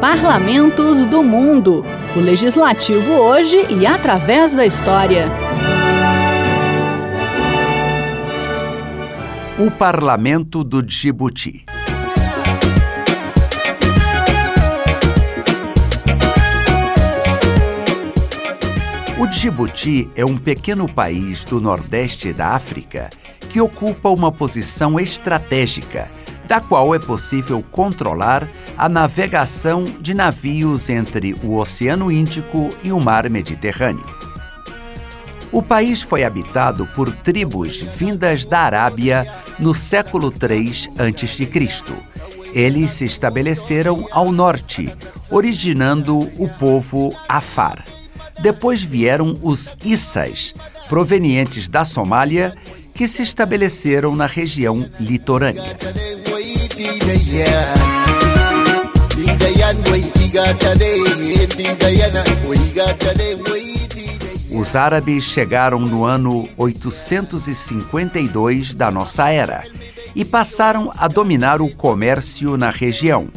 Parlamentos 0.00 1.04
do 1.04 1.22
Mundo. 1.22 1.84
O 2.16 2.20
legislativo 2.20 3.12
hoje 3.12 3.66
e 3.68 3.86
através 3.86 4.54
da 4.54 4.64
história. 4.64 5.26
O 9.58 9.70
Parlamento 9.70 10.64
do 10.64 10.82
Djibouti. 10.82 11.66
O 19.18 19.26
Djibouti 19.26 20.08
é 20.16 20.24
um 20.24 20.38
pequeno 20.38 20.90
país 20.90 21.44
do 21.44 21.60
nordeste 21.60 22.32
da 22.32 22.54
África 22.54 23.10
que 23.50 23.60
ocupa 23.60 24.08
uma 24.08 24.32
posição 24.32 24.98
estratégica, 24.98 26.08
da 26.50 26.60
qual 26.60 26.92
é 26.92 26.98
possível 26.98 27.64
controlar 27.70 28.48
a 28.76 28.88
navegação 28.88 29.84
de 29.84 30.12
navios 30.12 30.90
entre 30.90 31.32
o 31.44 31.56
Oceano 31.56 32.10
Índico 32.10 32.70
e 32.82 32.90
o 32.90 33.00
Mar 33.00 33.30
Mediterrâneo. 33.30 34.04
O 35.52 35.62
país 35.62 36.02
foi 36.02 36.24
habitado 36.24 36.88
por 36.88 37.14
tribos 37.14 37.76
vindas 37.80 38.44
da 38.44 38.62
Arábia 38.62 39.32
no 39.60 39.72
século 39.72 40.34
III 40.34 40.88
a.C. 40.98 41.48
Eles 42.52 42.90
se 42.90 43.04
estabeleceram 43.04 44.08
ao 44.10 44.32
norte, 44.32 44.92
originando 45.30 46.18
o 46.36 46.48
povo 46.48 47.14
Afar. 47.28 47.84
Depois 48.40 48.82
vieram 48.82 49.36
os 49.40 49.72
Issas, 49.84 50.52
provenientes 50.88 51.68
da 51.68 51.84
Somália, 51.84 52.56
que 52.92 53.06
se 53.06 53.22
estabeleceram 53.22 54.16
na 54.16 54.26
região 54.26 54.84
litorânea. 54.98 55.78
Os 64.50 64.74
árabes 64.74 65.24
chegaram 65.24 65.78
no 65.78 66.06
ano 66.06 66.48
852 66.56 68.72
da 68.72 68.90
nossa 68.90 69.28
era 69.28 69.62
e 70.14 70.24
passaram 70.24 70.90
a 70.96 71.06
dominar 71.06 71.60
o 71.60 71.68
comércio 71.68 72.56
na 72.56 72.70
região, 72.70 73.28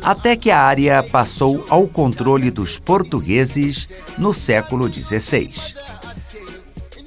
até 0.00 0.36
que 0.36 0.52
a 0.52 0.60
área 0.60 1.02
passou 1.02 1.66
ao 1.68 1.88
controle 1.88 2.52
dos 2.52 2.78
portugueses 2.78 3.88
no 4.16 4.32
século 4.32 4.88
XVI. 4.88 5.50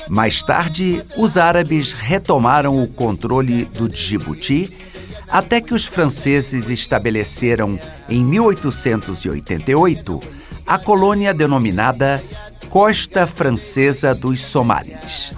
Mais 0.10 0.44
tarde, 0.44 1.02
os 1.16 1.38
árabes 1.38 1.94
retomaram 1.94 2.84
o 2.84 2.88
controle 2.88 3.64
do 3.64 3.88
Djibouti 3.88 4.94
até 5.28 5.62
que 5.62 5.74
os 5.74 5.86
franceses 5.86 6.70
estabeleceram, 6.70 7.80
em 8.08 8.24
1888, 8.24 10.22
a 10.66 10.78
colônia 10.78 11.34
denominada 11.34 12.24
Costa 12.70 13.26
Francesa 13.26 14.14
dos 14.14 14.42
Somalis. 14.42 15.34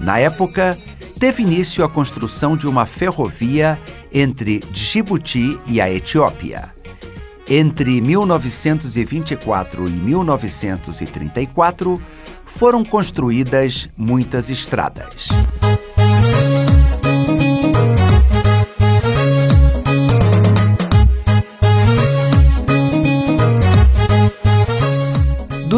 Na 0.00 0.18
época, 0.18 0.76
teve 1.18 1.42
início 1.42 1.84
a 1.84 1.88
construção 1.88 2.56
de 2.56 2.66
uma 2.66 2.86
ferrovia 2.86 3.78
entre 4.12 4.60
Djibouti 4.72 5.60
e 5.66 5.80
a 5.80 5.92
Etiópia. 5.92 6.70
Entre 7.48 8.00
1924 8.00 9.88
e 9.88 9.90
1934, 9.90 12.00
foram 12.46 12.84
construídas 12.84 13.88
muitas 13.96 14.50
estradas. 14.50 15.28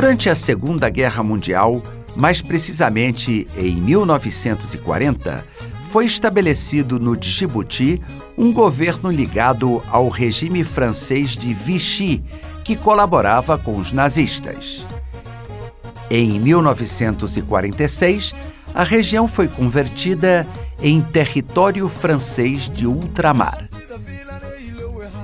Durante 0.03 0.29
a 0.29 0.35
Segunda 0.35 0.91
Guerra 0.91 1.23
Mundial, 1.23 1.81
mais 2.17 2.43
precisamente 2.43 3.47
em 3.57 3.77
1940, 3.77 5.45
foi 5.93 6.07
estabelecido 6.07 6.99
no 6.99 7.17
Djibouti 7.17 8.03
um 8.37 8.53
governo 8.53 9.13
ligado 9.13 9.81
ao 9.89 10.09
regime 10.09 10.65
francês 10.65 11.37
de 11.37 11.55
Vichy, 11.55 12.21
que 12.65 12.75
colaborava 12.75 13.57
com 13.57 13.77
os 13.77 13.93
nazistas. 13.93 14.85
Em 16.11 16.41
1946, 16.41 18.35
a 18.75 18.83
região 18.83 19.29
foi 19.29 19.47
convertida 19.47 20.45
em 20.83 21.01
território 21.01 21.89
francês 21.89 22.69
de 22.69 22.89
ultramar. 22.89 23.69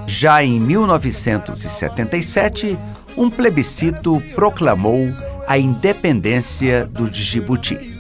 Já 0.07 0.45
em 0.45 0.61
1977, 0.61 2.79
um 3.19 3.29
plebiscito 3.29 4.23
proclamou 4.33 5.05
a 5.49 5.59
independência 5.59 6.87
do 6.87 7.11
Djibouti. 7.11 7.99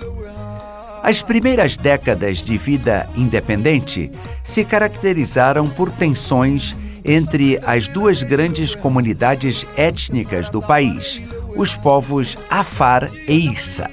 As 1.03 1.23
primeiras 1.23 1.77
décadas 1.77 2.39
de 2.39 2.57
vida 2.57 3.09
independente 3.17 4.13
se 4.45 4.65
caracterizaram 4.65 5.69
por 5.69 5.91
tensões 5.91 6.77
entre 7.05 7.59
as 7.67 7.89
duas 7.89 8.23
grandes 8.23 8.77
comunidades 8.77 9.67
étnicas 9.77 10.49
do 10.51 10.63
país, 10.63 11.21
os 11.57 11.75
povos 11.75 12.37
Afar 12.49 13.11
e 13.27 13.51
Issa. 13.51 13.91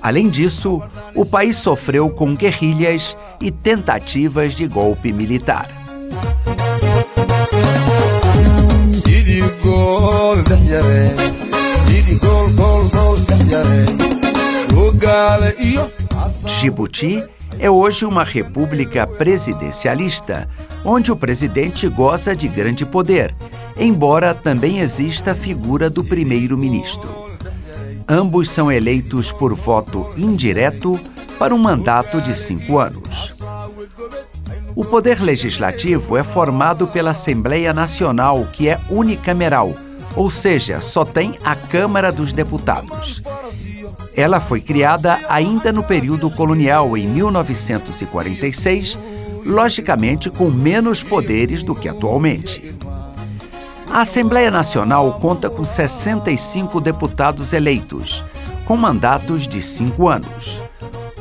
Além 0.00 0.28
disso, 0.28 0.80
o 1.16 1.24
país 1.24 1.56
sofreu 1.56 2.08
com 2.10 2.34
guerrilhas 2.34 3.16
e 3.40 3.50
tentativas 3.50 4.54
de 4.54 4.68
golpe 4.68 5.12
militar. 5.12 5.81
Djibouti 16.44 17.22
é 17.58 17.70
hoje 17.70 18.06
uma 18.06 18.24
república 18.24 19.06
presidencialista, 19.06 20.48
onde 20.84 21.10
o 21.10 21.16
presidente 21.16 21.88
goza 21.88 22.34
de 22.34 22.48
grande 22.48 22.86
poder, 22.86 23.34
embora 23.76 24.34
também 24.34 24.80
exista 24.80 25.32
a 25.32 25.34
figura 25.34 25.90
do 25.90 26.04
primeiro-ministro. 26.04 27.10
Ambos 28.08 28.48
são 28.48 28.70
eleitos 28.70 29.32
por 29.32 29.54
voto 29.54 30.08
indireto 30.16 30.98
para 31.38 31.54
um 31.54 31.58
mandato 31.58 32.20
de 32.20 32.34
cinco 32.34 32.78
anos. 32.78 33.34
O 34.74 34.84
poder 34.84 35.20
legislativo 35.20 36.16
é 36.16 36.22
formado 36.22 36.86
pela 36.86 37.10
Assembleia 37.10 37.74
Nacional, 37.74 38.46
que 38.52 38.68
é 38.68 38.80
unicameral, 38.88 39.74
ou 40.16 40.30
seja, 40.30 40.80
só 40.80 41.04
tem 41.04 41.34
a 41.44 41.54
Câmara 41.54 42.10
dos 42.10 42.32
Deputados. 42.32 43.22
Ela 44.16 44.40
foi 44.40 44.60
criada 44.60 45.18
ainda 45.28 45.72
no 45.72 45.82
período 45.82 46.30
colonial, 46.30 46.96
em 46.96 47.06
1946, 47.06 48.98
logicamente 49.44 50.30
com 50.30 50.50
menos 50.50 51.02
poderes 51.02 51.62
do 51.62 51.74
que 51.74 51.88
atualmente. 51.88 52.74
A 53.90 54.00
Assembleia 54.00 54.50
Nacional 54.50 55.18
conta 55.20 55.50
com 55.50 55.64
65 55.64 56.80
deputados 56.80 57.52
eleitos, 57.52 58.24
com 58.64 58.74
mandatos 58.76 59.46
de 59.46 59.60
cinco 59.60 60.08
anos. 60.08 60.62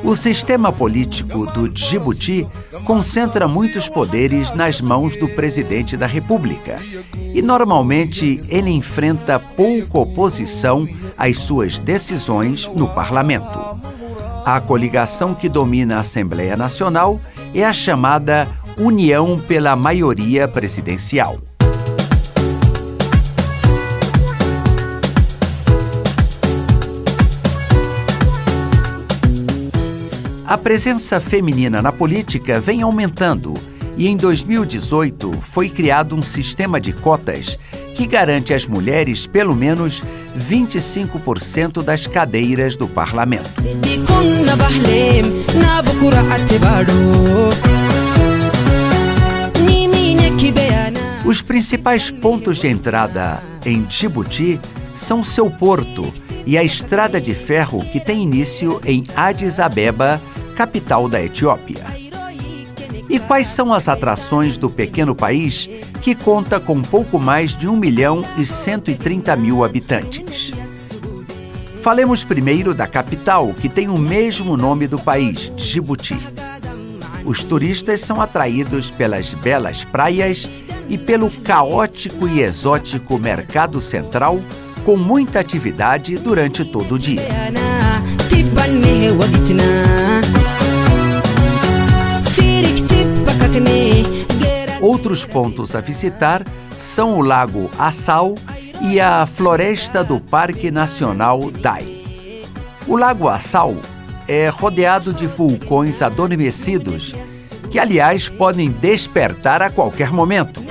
O 0.04 0.16
sistema 0.16 0.72
político 0.72 1.46
do 1.46 1.70
Djibouti 1.70 2.48
concentra 2.86 3.48
muitos 3.48 3.88
poderes 3.88 4.52
nas 4.52 4.82
mãos 4.82 5.16
do 5.16 5.28
presidente 5.30 5.96
da 5.96 6.08
República 6.08 6.78
e, 7.34 7.42
normalmente, 7.42 8.42
ele 8.50 8.72
enfrenta 8.72 9.40
pouca 9.40 10.00
oposição 10.00 10.88
às 11.18 11.38
suas 11.38 11.78
decisões 11.78 12.68
no 12.68 12.90
parlamento. 12.90 13.60
A 14.44 14.60
coligação 14.60 15.36
que 15.36 15.48
domina 15.48 15.98
a 15.98 16.00
Assembleia 16.00 16.58
Nacional 16.58 17.20
é 17.54 17.64
a 17.64 17.72
chamada 17.72 18.48
União 18.80 19.40
pela 19.48 19.76
Maioria 19.76 20.48
Presidencial. 20.48 21.38
A 30.52 30.58
presença 30.58 31.22
feminina 31.22 31.82
na 31.82 31.94
política 31.94 32.60
vem 32.60 32.82
aumentando 32.82 33.54
e 33.96 34.06
em 34.06 34.18
2018 34.18 35.32
foi 35.40 35.70
criado 35.70 36.14
um 36.14 36.22
sistema 36.22 36.78
de 36.78 36.92
cotas 36.92 37.58
que 37.96 38.06
garante 38.06 38.54
às 38.54 38.68
mulheres 38.68 39.26
pelo 39.26 39.56
menos 39.56 40.04
25% 40.38 41.82
das 41.82 42.06
cadeiras 42.06 42.76
do 42.76 42.86
parlamento. 42.86 43.50
Os 51.24 51.42
principais 51.42 52.12
pontos 52.12 52.58
de 52.58 52.68
entrada 52.68 53.42
em 53.66 53.84
Djibouti 53.84 54.60
são 54.94 55.24
seu 55.24 55.50
porto 55.50 56.14
e 56.46 56.58
a 56.58 56.64
estrada 56.64 57.22
de 57.22 57.34
ferro 57.34 57.80
que 57.86 58.02
tem 58.02 58.24
início 58.24 58.82
em 58.84 59.02
Addis 59.16 59.58
Abeba 59.58 60.22
capital 60.52 61.08
da 61.10 61.22
Etiópia. 61.22 61.84
E 63.10 63.20
quais 63.20 63.48
são 63.48 63.74
as 63.74 63.90
atrações 63.90 64.56
do 64.58 64.70
pequeno 64.70 65.16
país 65.16 65.70
que 66.02 66.16
conta 66.16 66.60
com 66.60 66.82
pouco 66.82 67.20
mais 67.20 67.52
de 67.52 67.68
1 67.68 67.76
milhão 67.76 68.24
e 68.38 68.46
130 68.46 69.36
mil 69.36 69.64
habitantes? 69.64 70.54
Falemos 71.82 72.24
primeiro 72.24 72.74
da 72.74 72.86
capital, 72.86 73.54
que 73.60 73.68
tem 73.68 73.90
o 73.90 73.98
mesmo 73.98 74.56
nome 74.56 74.88
do 74.88 75.00
país, 75.00 75.52
Djibouti. 75.56 76.18
Os 77.26 77.44
turistas 77.44 78.02
são 78.02 78.22
atraídos 78.22 78.92
pelas 78.92 79.34
belas 79.34 79.84
praias 79.84 80.48
e 80.88 80.98
pelo 80.98 81.30
caótico 81.30 82.28
e 82.28 82.42
exótico 82.42 83.18
mercado 83.18 83.82
central, 83.82 84.40
com 84.86 84.96
muita 84.96 85.40
atividade 85.40 86.16
durante 86.18 86.64
todo 86.66 86.96
o 86.96 87.00
dia. 87.00 87.22
Outros 94.82 95.26
pontos 95.26 95.76
a 95.76 95.80
visitar 95.80 96.44
são 96.80 97.20
o 97.20 97.22
Lago 97.22 97.70
Assau 97.78 98.36
e 98.82 99.00
a 99.00 99.26
floresta 99.26 100.04
do 100.04 100.20
Parque 100.20 100.72
Nacional 100.72 101.52
Dai. 101.52 101.86
O 102.88 102.98
Lago 102.98 103.28
Assau 103.28 103.78
é 104.28 104.50
rodeado 104.50 105.14
de 105.14 105.28
vulcões 105.28 106.02
adormecidos, 106.02 107.14
que 107.72 107.78
aliás 107.78 108.28
podem 108.28 108.72
despertar 108.72 109.62
a 109.62 109.70
qualquer 109.70 110.12
momento. 110.12 110.64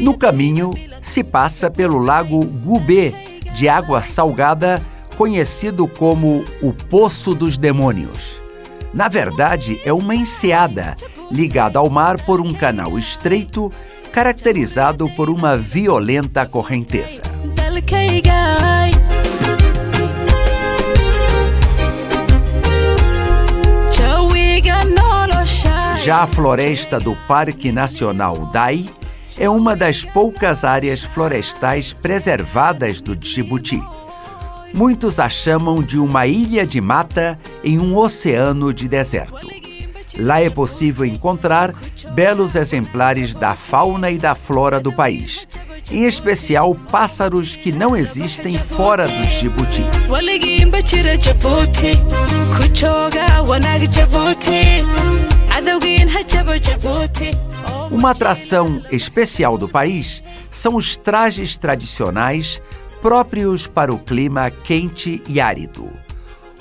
No 0.00 0.16
caminho, 0.16 0.70
se 1.08 1.24
passa 1.24 1.70
pelo 1.70 1.98
Lago 1.98 2.44
Gubê, 2.44 3.14
de 3.54 3.68
água 3.68 4.02
salgada 4.02 4.80
conhecido 5.16 5.88
como 5.88 6.44
o 6.62 6.72
Poço 6.72 7.34
dos 7.34 7.58
Demônios. 7.58 8.42
Na 8.94 9.08
verdade, 9.08 9.80
é 9.84 9.92
uma 9.92 10.14
enseada 10.14 10.96
ligada 11.30 11.78
ao 11.78 11.90
mar 11.90 12.20
por 12.22 12.40
um 12.40 12.54
canal 12.54 12.98
estreito, 12.98 13.72
caracterizado 14.12 15.08
por 15.10 15.28
uma 15.28 15.56
violenta 15.56 16.46
correnteza. 16.46 17.22
Já 26.04 26.22
a 26.22 26.26
floresta 26.26 26.98
do 26.98 27.14
Parque 27.26 27.70
Nacional 27.70 28.46
Dai 28.52 28.84
é 29.36 29.48
uma 29.48 29.76
das 29.76 30.04
poucas 30.04 30.64
áreas 30.64 31.02
florestais 31.02 31.92
preservadas 31.92 33.00
do 33.00 33.14
Djibouti. 33.14 33.82
Muitos 34.74 35.18
a 35.18 35.28
chamam 35.28 35.82
de 35.82 35.98
uma 35.98 36.26
ilha 36.26 36.66
de 36.66 36.80
mata 36.80 37.38
em 37.64 37.78
um 37.78 37.96
oceano 37.96 38.72
de 38.72 38.88
deserto. 38.88 39.48
Lá 40.18 40.40
é 40.40 40.50
possível 40.50 41.04
encontrar 41.04 41.72
belos 42.12 42.56
exemplares 42.56 43.34
da 43.34 43.54
fauna 43.54 44.10
e 44.10 44.18
da 44.18 44.34
flora 44.34 44.80
do 44.80 44.92
país, 44.92 45.46
em 45.90 46.04
especial 46.04 46.74
pássaros 46.74 47.54
que 47.54 47.70
não 47.70 47.96
existem 47.96 48.56
fora 48.58 49.06
do 49.06 49.26
Djibouti. 49.26 49.84
Uma 57.90 58.10
atração 58.10 58.82
especial 58.92 59.56
do 59.56 59.66
país 59.66 60.22
são 60.50 60.76
os 60.76 60.94
trajes 60.94 61.56
tradicionais 61.56 62.62
próprios 63.00 63.66
para 63.66 63.92
o 63.92 63.98
clima 63.98 64.50
quente 64.50 65.22
e 65.26 65.40
árido. 65.40 65.88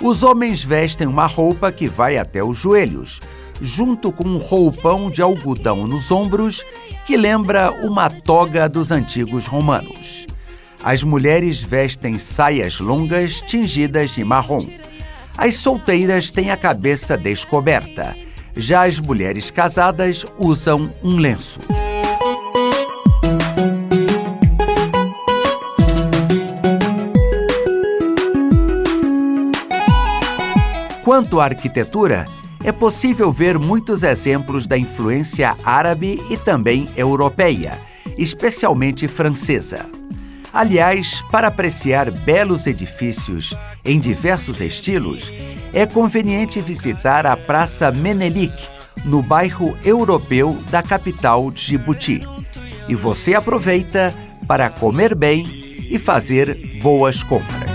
Os 0.01 0.23
homens 0.23 0.63
vestem 0.63 1.05
uma 1.05 1.27
roupa 1.27 1.69
que 1.69 1.87
vai 1.87 2.17
até 2.17 2.41
os 2.41 2.57
joelhos, 2.57 3.19
junto 3.61 4.11
com 4.11 4.23
um 4.23 4.37
roupão 4.37 5.11
de 5.11 5.21
algodão 5.21 5.85
nos 5.85 6.11
ombros 6.11 6.63
que 7.05 7.17
lembra 7.17 7.71
uma 7.85 8.09
toga 8.09 8.69
dos 8.69 8.89
antigos 8.89 9.47
romanos. 9.47 10.25
As 10.81 11.03
mulheres 11.03 11.61
vestem 11.61 12.17
saias 12.17 12.79
longas 12.79 13.41
tingidas 13.41 14.11
de 14.11 14.23
marrom. 14.23 14.65
As 15.37 15.55
solteiras 15.55 16.31
têm 16.31 16.51
a 16.51 16.57
cabeça 16.57 17.17
descoberta. 17.17 18.15
Já 18.57 18.85
as 18.85 18.99
mulheres 18.99 19.51
casadas 19.51 20.25
usam 20.35 20.91
um 21.03 21.15
lenço. 21.15 21.59
Quanto 31.03 31.39
à 31.39 31.45
arquitetura, 31.45 32.25
é 32.63 32.71
possível 32.71 33.31
ver 33.31 33.59
muitos 33.59 34.01
exemplos 34.01 34.65
da 34.65 34.77
influência 34.77 35.55
árabe 35.63 36.19
e 36.29 36.35
também 36.35 36.89
europeia, 36.97 37.77
especialmente 38.17 39.07
francesa. 39.07 39.96
Aliás, 40.57 41.23
para 41.29 41.49
apreciar 41.49 42.09
belos 42.09 42.65
edifícios 42.65 43.55
em 43.85 43.99
diversos 43.99 44.59
estilos, 44.59 45.31
é 45.71 45.85
conveniente 45.85 46.59
visitar 46.61 47.27
a 47.27 47.37
Praça 47.37 47.91
Menelik, 47.91 48.57
no 49.05 49.21
bairro 49.21 49.77
europeu 49.85 50.57
da 50.71 50.81
capital 50.81 51.51
Djibouti. 51.51 52.23
E 52.89 52.95
você 52.95 53.35
aproveita 53.35 54.11
para 54.47 54.67
comer 54.67 55.13
bem 55.13 55.45
e 55.91 55.99
fazer 55.99 56.55
boas 56.81 57.21
compras. 57.21 57.69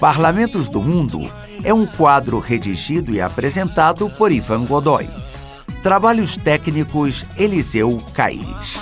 Parlamentos 0.00 0.68
do 0.68 0.82
Mundo 0.82 1.30
é 1.64 1.72
um 1.72 1.86
quadro 1.86 2.38
redigido 2.38 3.12
e 3.12 3.20
apresentado 3.20 4.10
por 4.10 4.30
Ivan 4.30 4.64
Godoy. 4.64 5.08
Trabalhos 5.82 6.36
técnicos 6.36 7.24
Eliseu 7.36 7.98
Caires. 8.14 8.78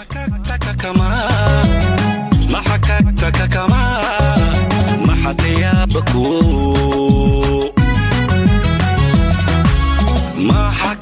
ما 10.43 10.71
حكى 10.71 11.02